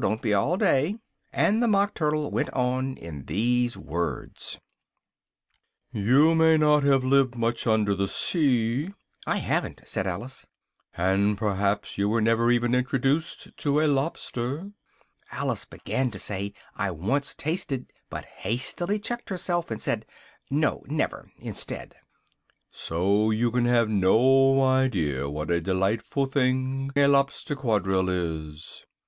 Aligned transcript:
Don't 0.00 0.22
be 0.22 0.32
all 0.32 0.56
day!" 0.56 0.94
and 1.32 1.60
the 1.60 1.66
Mock 1.66 1.92
Turtle 1.92 2.30
went 2.30 2.50
on 2.50 2.96
in 2.98 3.24
these 3.24 3.76
words: 3.76 4.60
"You 5.90 6.36
may 6.36 6.56
not 6.56 6.84
have 6.84 7.02
lived 7.02 7.34
much 7.34 7.66
under 7.66 7.96
the 7.96 8.06
sea" 8.06 8.90
("I 9.26 9.38
haven't," 9.38 9.80
said 9.84 10.06
Alice,) 10.06 10.46
"and 10.96 11.36
perhaps 11.36 11.98
you 11.98 12.08
were 12.08 12.20
never 12.20 12.48
even 12.52 12.76
introduced 12.76 13.56
to 13.56 13.80
a 13.80 13.88
lobster" 13.88 14.70
(Alice 15.32 15.64
began 15.64 16.12
to 16.12 16.18
say 16.20 16.54
"I 16.76 16.92
once 16.92 17.34
tasted" 17.34 17.92
but 18.08 18.24
hastily 18.24 19.00
checked 19.00 19.28
herself, 19.30 19.68
and 19.68 19.80
said 19.80 20.06
"no, 20.48 20.84
never," 20.86 21.32
instead,) 21.40 21.96
"so 22.70 23.32
you 23.32 23.50
can 23.50 23.64
have 23.64 23.88
no 23.88 24.62
idea 24.62 25.28
what 25.28 25.50
a 25.50 25.60
delightful 25.60 26.26
thing 26.26 26.92
a 26.94 27.08
Lobster 27.08 27.56
Quadrille 27.56 28.08
is!" 28.08 28.84